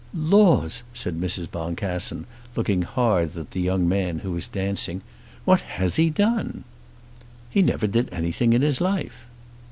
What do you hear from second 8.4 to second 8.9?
in his